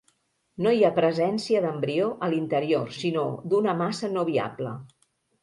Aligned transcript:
No 0.65 0.69
hi 0.77 0.79
ha 0.87 0.89
presència 0.95 1.61
d'embrió 1.65 2.07
a 2.29 2.31
l'interior 2.33 2.89
sinó 3.01 3.27
d'una 3.53 3.77
massa 3.85 4.11
no 4.17 4.27
viable. 4.33 4.75